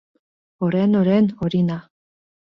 Орен-орен 0.63 1.25
Орина 1.43 1.79